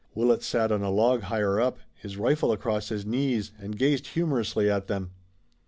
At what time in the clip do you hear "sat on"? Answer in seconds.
0.41-0.81